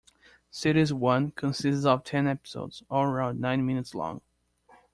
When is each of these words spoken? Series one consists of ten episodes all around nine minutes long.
Series 0.49 0.91
one 0.91 1.29
consists 1.29 1.85
of 1.85 2.03
ten 2.03 2.25
episodes 2.25 2.81
all 2.89 3.03
around 3.03 3.39
nine 3.39 3.63
minutes 3.63 3.93
long. 3.93 4.21